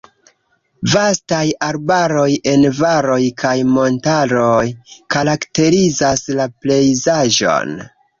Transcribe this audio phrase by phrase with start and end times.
[0.91, 4.63] Vastaj arbaroj en valoj kaj montaroj
[5.17, 7.77] karakterizas la pejzaĝon.